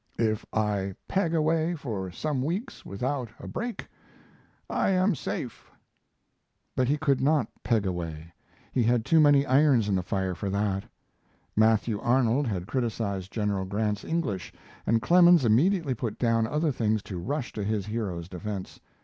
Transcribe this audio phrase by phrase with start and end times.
[0.17, 3.87] If I peg away for some weeks without a break
[4.67, 5.69] I am safe.
[6.75, 8.33] But he could not peg away.
[8.71, 10.85] He had too many irons in the fire for that.
[11.55, 14.51] Matthew Arnold had criticized General Grant's English,
[14.87, 18.79] and Clemens immediately put down other things to rush to his hero's defense.